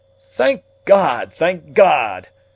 [0.31, 1.31] "Thank God!
[1.31, 2.29] thank God!"